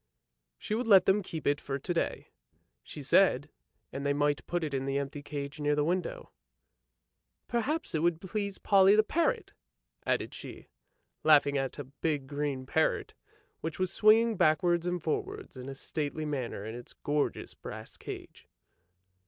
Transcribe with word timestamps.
She 0.57 0.73
would 0.73 0.87
let 0.87 1.05
them 1.05 1.21
keep 1.21 1.45
it 1.45 1.61
for 1.61 1.77
to 1.77 1.93
day, 1.93 2.29
she 2.81 3.03
said, 3.03 3.51
and 3.93 4.03
they 4.03 4.13
might 4.13 4.43
put 4.47 4.63
it 4.63 4.73
in 4.73 4.85
the 4.85 4.97
empty 4.97 5.21
cage 5.21 5.59
near 5.59 5.75
the 5.75 5.83
window;" 5.83 6.31
Perhaps 7.47 7.93
it 7.93 8.01
would 8.01 8.19
please 8.19 8.57
Polly 8.57 8.99
parrot!" 9.03 9.53
added 10.07 10.33
she, 10.33 10.69
laughing 11.23 11.55
at 11.55 11.77
a 11.77 11.83
big 11.83 12.25
green 12.25 12.65
parrot 12.65 13.13
which 13.59 13.77
was 13.77 13.93
swinging 13.93 14.37
backwards 14.37 14.87
and 14.87 15.03
forwards 15.03 15.55
in 15.55 15.69
a 15.69 15.75
stately 15.75 16.25
manner 16.25 16.65
in 16.65 16.73
its 16.73 16.93
gorgeous 16.93 17.53
brass 17.53 17.95
cage. 17.95 18.47